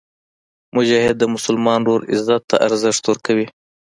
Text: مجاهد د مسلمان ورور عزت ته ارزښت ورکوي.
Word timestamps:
مجاهد 0.75 1.15
د 1.19 1.23
مسلمان 1.35 1.79
ورور 1.83 2.01
عزت 2.11 2.41
ته 2.49 2.55
ارزښت 2.67 3.03
ورکوي. 3.07 3.47